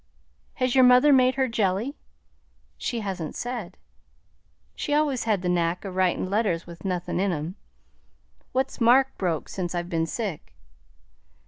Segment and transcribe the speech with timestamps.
[0.55, 1.95] "Has your mother made her jelly?"
[2.79, 3.77] "She hasn't said."
[4.73, 7.55] "She always had the knack o' writin' letters with nothin' in 'em.
[8.51, 10.55] What's Mark broke sence I've been sick?"